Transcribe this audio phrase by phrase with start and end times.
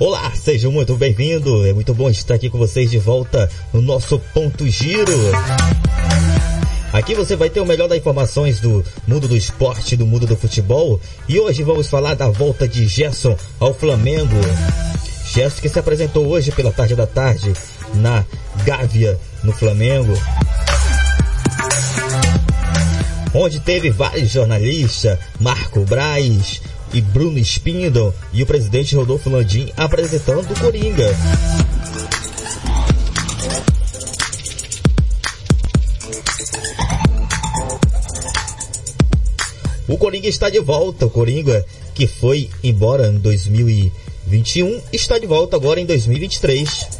[0.00, 1.66] Olá, sejam muito bem-vindos.
[1.66, 5.12] É muito bom estar aqui com vocês de volta no nosso Ponto Giro.
[6.92, 10.36] Aqui você vai ter o melhor das informações do mundo do esporte, do mundo do
[10.36, 11.00] futebol.
[11.28, 14.36] E hoje vamos falar da volta de Gerson ao Flamengo.
[15.34, 17.52] Gerson que se apresentou hoje pela tarde da tarde
[17.94, 18.24] na
[18.64, 20.16] Gávea, no Flamengo.
[23.34, 26.60] Onde teve vários jornalistas, Marco Braz
[26.92, 31.14] e Bruno Spindle e o presidente Rodolfo Landim apresentando o Coringa.
[39.88, 41.06] O Coringa está de volta.
[41.06, 46.97] O Coringa que foi embora em 2021 está de volta agora em 2023.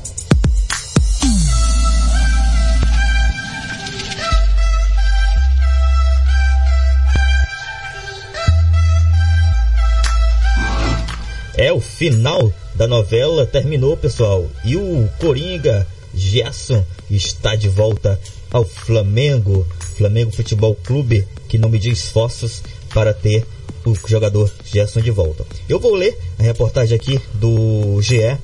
[11.58, 14.46] É o final da novela terminou, pessoal.
[14.64, 15.84] E o Coringa
[16.14, 22.62] Gerson está de volta ao Flamengo, Flamengo Futebol Clube, que não mediu esforços
[22.94, 23.44] para ter
[23.84, 25.44] o jogador Gerson de volta.
[25.68, 28.38] Eu vou ler a reportagem aqui do GE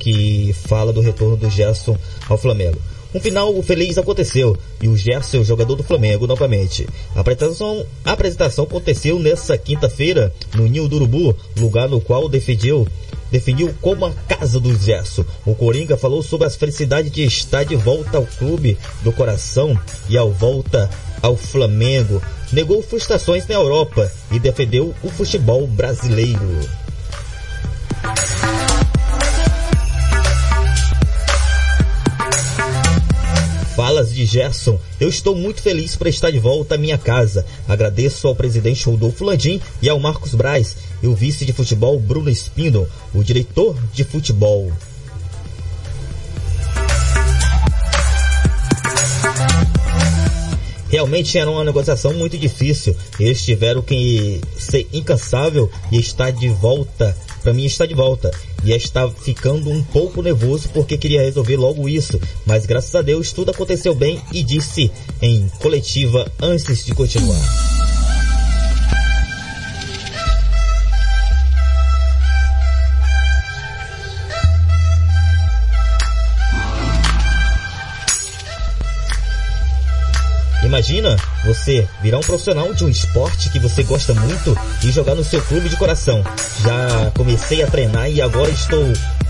[0.00, 1.96] que fala do retorno do Gerson
[2.28, 2.78] ao Flamengo.
[3.14, 6.86] Um final feliz aconteceu e o Gerson, jogador do Flamengo, novamente.
[7.14, 12.86] A apresentação, a apresentação aconteceu nessa quinta-feira no Ninho do Urubu, lugar no qual defendeu
[13.30, 15.24] definiu como a casa do Gerson.
[15.44, 19.78] O Coringa falou sobre as felicidades de estar de volta ao clube do coração
[20.08, 20.88] e ao volta
[21.22, 22.22] ao Flamengo.
[22.52, 26.87] Negou frustrações na Europa e defendeu o futebol brasileiro.
[34.04, 34.78] De Gerson.
[35.00, 37.44] Eu estou muito feliz por estar de volta à minha casa.
[37.66, 42.30] Agradeço ao presidente Rodolfo Landim e ao Marcos Braz e o vice de futebol Bruno
[42.30, 44.72] Espino, o diretor de futebol.
[50.90, 52.96] Realmente era uma negociação muito difícil.
[53.20, 57.14] Eles tiveram que ser incansável e estar de volta.
[57.48, 58.30] Para mim, está de volta
[58.62, 63.32] e estava ficando um pouco nervoso porque queria resolver logo isso, mas graças a Deus
[63.32, 64.90] tudo aconteceu bem e disse
[65.22, 67.67] em coletiva antes de continuar.
[80.78, 85.24] Imagina você virar um profissional de um esporte que você gosta muito e jogar no
[85.24, 86.22] seu clube de coração.
[86.62, 88.84] Já comecei a treinar e agora estou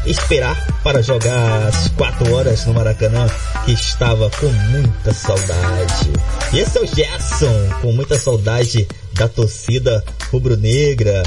[0.05, 3.27] esperar para jogar às 4 horas no Maracanã,
[3.65, 6.13] que estava com muita saudade.
[6.53, 11.23] E esse é o Gerson, com muita saudade da torcida rubro-negra.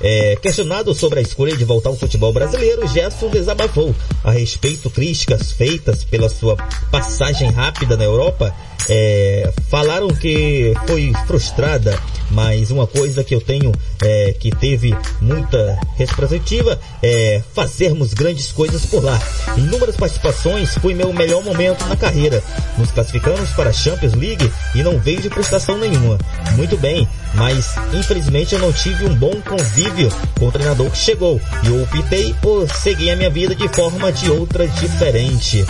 [0.00, 5.52] É, questionado sobre a escolha de voltar ao futebol brasileiro, Gerson desabafou a respeito críticas
[5.52, 6.56] feitas pela sua
[6.90, 8.54] passagem rápida na Europa.
[8.88, 11.98] É, falaram que foi frustrada,
[12.30, 18.84] mas uma coisa que eu tenho é, que teve muita representativa é fazermos grandes coisas
[18.86, 19.20] por lá.
[19.56, 22.42] Inúmeras participações foi meu melhor momento na carreira.
[22.78, 26.18] Nos classificamos para a Champions League e não vejo frustração nenhuma.
[26.56, 29.40] Muito bem, mas infelizmente eu não tive um bom
[29.86, 33.68] convívio com o treinador que chegou e eu optei por seguir a minha vida de
[33.68, 35.64] forma de outra diferente.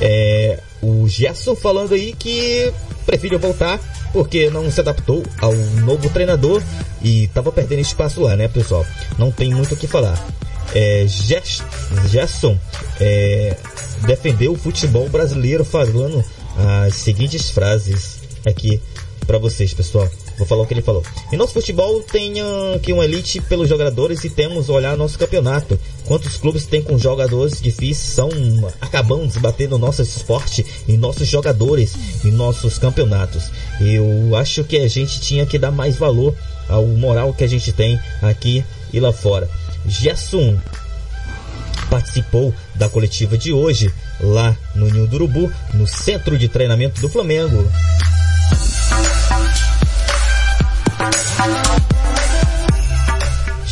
[0.00, 2.72] É, o Gerson falando aí que
[3.06, 3.80] prefere voltar
[4.12, 6.62] porque não se adaptou ao novo treinador
[7.00, 8.84] e estava perdendo espaço lá, né, pessoal?
[9.18, 10.22] Não tem muito o que falar.
[10.74, 12.58] É, Gerson
[13.00, 13.56] é,
[14.06, 16.22] defendeu o futebol brasileiro falando
[16.84, 18.80] as seguintes frases aqui
[19.26, 20.08] para vocês, pessoal.
[20.36, 21.02] Vou falar o que ele falou.
[21.32, 22.34] Em nosso futebol tem
[22.74, 25.78] aqui uma elite pelos jogadores e temos olhar nosso campeonato.
[26.04, 28.28] Quantos clubes tem com jogadores difíceis são
[28.80, 31.94] acabamos batendo nosso esporte e nossos jogadores
[32.24, 33.44] em nossos campeonatos.
[33.80, 36.34] Eu acho que a gente tinha que dar mais valor
[36.68, 39.48] ao moral que a gente tem aqui e lá fora.
[39.86, 40.58] Gerson
[41.90, 47.08] participou da coletiva de hoje lá no Ninho do Urubu, no centro de treinamento do
[47.08, 47.70] Flamengo.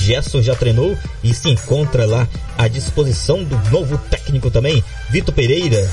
[0.00, 2.26] Gerson já treinou e se encontra lá
[2.56, 5.88] à disposição do novo técnico também, Vitor Pereira.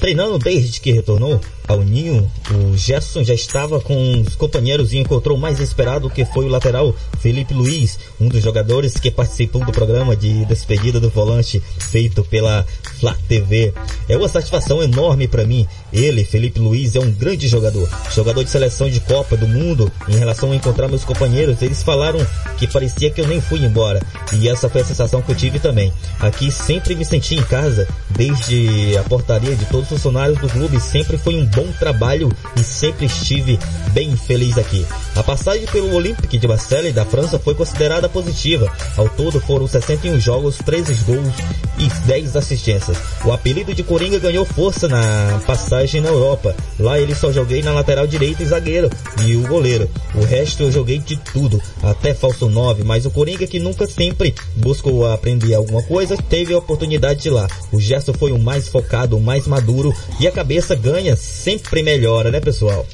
[0.00, 1.40] Treinando desde que retornou,
[1.70, 6.24] ao ninho, o Gerson já estava com os companheiros e encontrou o mais esperado que
[6.24, 11.08] foi o lateral Felipe Luiz, um dos jogadores que participou do programa de despedida do
[11.08, 12.66] volante feito pela
[12.98, 13.72] Flá TV.
[14.08, 15.64] É uma satisfação enorme para mim.
[15.92, 19.92] Ele, Felipe Luiz, é um grande jogador, jogador de seleção de Copa do Mundo.
[20.08, 22.18] Em relação a encontrar meus companheiros, eles falaram
[22.58, 24.02] que parecia que eu nem fui embora.
[24.32, 25.92] E essa foi a sensação que eu tive também.
[26.18, 30.80] Aqui sempre me senti em casa, desde a portaria de todos os funcionários do clube,
[30.80, 33.58] sempre foi um bom trabalho e sempre estive
[33.92, 34.86] bem feliz aqui.
[35.16, 38.72] A passagem pelo Olympique de Marseille da França foi considerada positiva.
[38.96, 41.34] Ao todo foram 61 jogos, 13 gols
[41.78, 42.96] e 10 assistências.
[43.24, 46.54] O apelido de Coringa ganhou força na passagem na Europa.
[46.78, 48.88] Lá ele só joguei na lateral direita e zagueiro
[49.26, 49.90] e o goleiro.
[50.14, 54.34] O resto eu joguei de tudo, até falso 9, mas o Coringa que nunca sempre
[54.56, 57.48] buscou aprender alguma coisa, teve a oportunidade de lá.
[57.72, 61.49] O gesto foi o mais focado, o mais maduro e a cabeça ganha sempre
[61.82, 62.86] melhora, né pessoal?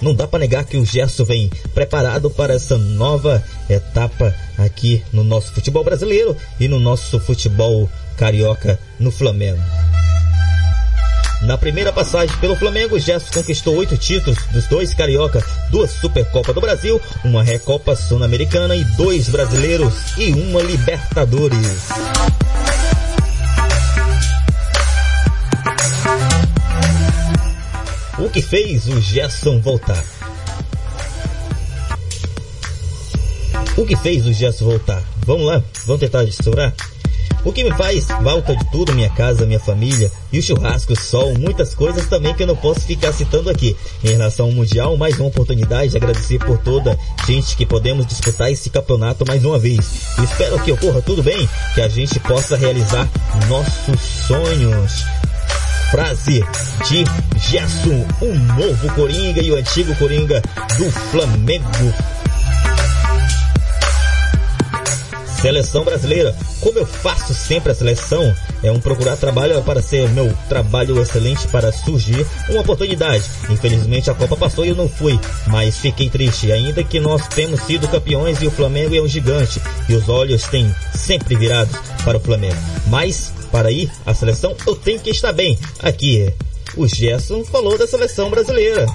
[0.00, 5.24] Não dá para negar que o Gerson vem preparado para essa nova etapa aqui no
[5.24, 9.60] nosso futebol brasileiro e no nosso futebol carioca no Flamengo.
[11.42, 16.60] Na primeira passagem pelo Flamengo, Gerson conquistou oito títulos dos dois carioca, duas Supercopa do
[16.60, 21.88] Brasil, uma Recopa Sul-Americana e dois brasileiros e uma Libertadores.
[28.28, 30.04] O que fez o Gerson voltar?
[33.74, 35.02] O que fez o Gerson voltar?
[35.24, 36.74] Vamos lá, vamos tentar estourar?
[37.42, 40.96] O que me faz falta de tudo, minha casa, minha família, e o churrasco, o
[40.96, 43.74] sol, muitas coisas também que eu não posso ficar citando aqui.
[44.04, 48.52] Em relação ao Mundial, mais uma oportunidade de agradecer por toda gente que podemos disputar
[48.52, 50.02] esse campeonato mais uma vez.
[50.22, 53.08] Espero que ocorra tudo bem, que a gente possa realizar
[53.48, 55.17] nossos sonhos.
[55.90, 56.44] Frase
[56.86, 57.04] de
[57.38, 60.42] Gerson, o novo Coringa e o antigo Coringa
[60.76, 61.94] do Flamengo.
[65.40, 66.36] Seleção brasileira.
[66.60, 71.46] Como eu faço sempre a seleção, é um procurar trabalho para ser meu trabalho excelente
[71.48, 73.24] para surgir uma oportunidade.
[73.48, 77.62] Infelizmente a Copa passou e eu não fui, mas fiquei triste, ainda que nós temos
[77.62, 81.74] sido campeões e o Flamengo é um gigante e os olhos têm sempre virados
[82.04, 82.56] para o Flamengo.
[82.88, 85.58] Mas para ir à seleção eu tenho que estar bem.
[85.80, 86.32] Aqui
[86.76, 88.86] o Gerson falou da seleção brasileira.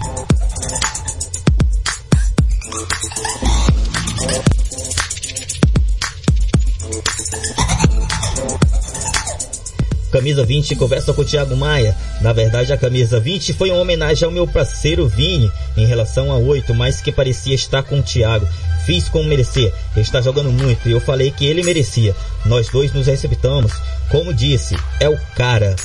[10.14, 11.98] Camisa 20 conversa com o Thiago Maia.
[12.22, 16.38] Na verdade, a camisa 20 foi uma homenagem ao meu parceiro Vini em relação a
[16.38, 18.48] 8, mas que parecia estar com o Thiago.
[18.86, 19.74] Fiz como merecer.
[19.96, 22.16] Ele está jogando muito e eu falei que ele merecia.
[22.46, 23.74] Nós dois nos respeitamos.
[24.14, 25.76] Como disse, é o cara.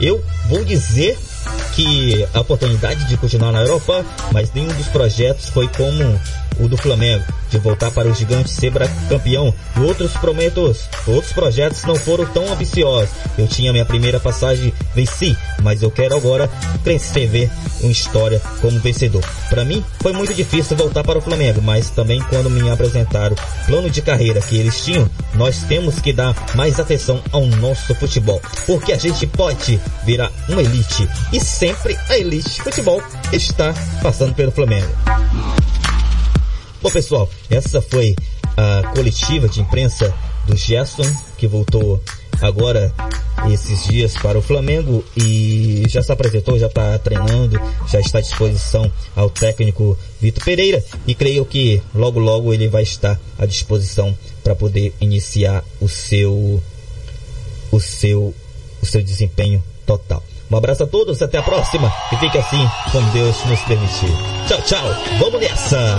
[0.00, 1.16] Eu vou dizer
[1.76, 6.20] que a oportunidade de continuar na Europa, mas nenhum dos projetos foi como
[6.58, 8.72] o do Flamengo, de voltar para o gigante ser
[9.08, 9.54] campeão.
[9.76, 13.10] E outros prometos, outros projetos não foram tão ambiciosos.
[13.38, 16.48] Eu tinha minha primeira passagem, venci, mas eu quero agora
[16.82, 17.50] crescer,
[17.80, 19.24] uma história como vencedor.
[19.48, 23.36] Para mim, foi muito difícil voltar para o Flamengo, mas também quando me apresentaram
[23.66, 28.40] plano de carreira que eles tinham, nós temos que dar mais atenção ao nosso futebol,
[28.66, 34.52] porque a gente pode virar uma elite e sempre a elite futebol está passando pelo
[34.52, 34.88] Flamengo.
[36.86, 38.14] Bom pessoal, essa foi
[38.56, 40.14] a coletiva de imprensa
[40.46, 41.02] do Gerson,
[41.36, 42.00] que voltou
[42.40, 42.94] agora
[43.52, 48.20] esses dias para o Flamengo e já se apresentou, já está treinando, já está à
[48.20, 54.16] disposição ao técnico Vitor Pereira e creio que logo logo ele vai estar à disposição
[54.44, 56.62] para poder iniciar o seu
[57.72, 58.32] o seu
[58.80, 60.22] o seu desempenho total.
[60.48, 64.12] Um abraço a todos, até a próxima e fique assim como Deus nos permitir.
[64.46, 64.84] Tchau, tchau.
[65.18, 65.98] Vamos nessa.